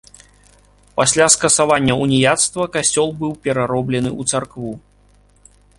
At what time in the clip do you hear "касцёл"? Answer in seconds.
2.77-3.09